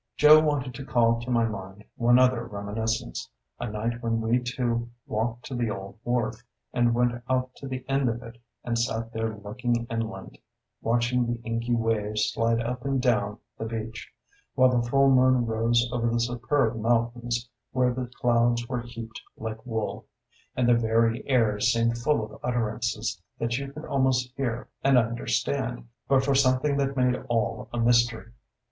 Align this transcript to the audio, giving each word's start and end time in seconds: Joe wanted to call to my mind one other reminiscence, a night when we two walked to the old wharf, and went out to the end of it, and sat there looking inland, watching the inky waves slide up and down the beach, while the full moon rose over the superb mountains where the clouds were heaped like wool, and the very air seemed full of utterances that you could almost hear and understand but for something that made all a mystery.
Joe 0.17 0.39
wanted 0.39 0.73
to 0.73 0.83
call 0.83 1.21
to 1.21 1.29
my 1.29 1.45
mind 1.45 1.83
one 1.95 2.17
other 2.17 2.43
reminiscence, 2.43 3.29
a 3.59 3.67
night 3.69 4.01
when 4.01 4.19
we 4.19 4.39
two 4.39 4.89
walked 5.05 5.45
to 5.45 5.53
the 5.55 5.69
old 5.69 5.99
wharf, 6.03 6.43
and 6.73 6.95
went 6.95 7.21
out 7.29 7.53
to 7.57 7.67
the 7.67 7.85
end 7.87 8.09
of 8.09 8.23
it, 8.23 8.39
and 8.63 8.79
sat 8.79 9.13
there 9.13 9.37
looking 9.37 9.85
inland, 9.91 10.39
watching 10.81 11.27
the 11.27 11.39
inky 11.47 11.75
waves 11.75 12.31
slide 12.33 12.59
up 12.61 12.83
and 12.83 12.99
down 12.99 13.37
the 13.59 13.65
beach, 13.65 14.11
while 14.55 14.75
the 14.75 14.89
full 14.89 15.11
moon 15.11 15.45
rose 15.45 15.87
over 15.91 16.09
the 16.09 16.19
superb 16.19 16.77
mountains 16.81 17.47
where 17.71 17.93
the 17.93 18.07
clouds 18.07 18.67
were 18.67 18.81
heaped 18.81 19.21
like 19.37 19.63
wool, 19.67 20.07
and 20.55 20.67
the 20.67 20.73
very 20.73 21.23
air 21.29 21.59
seemed 21.59 21.95
full 21.99 22.25
of 22.25 22.39
utterances 22.43 23.21
that 23.37 23.59
you 23.59 23.71
could 23.71 23.85
almost 23.85 24.33
hear 24.35 24.67
and 24.83 24.97
understand 24.97 25.87
but 26.07 26.23
for 26.25 26.33
something 26.33 26.75
that 26.77 26.97
made 26.97 27.15
all 27.29 27.69
a 27.71 27.77
mystery. 27.79 28.31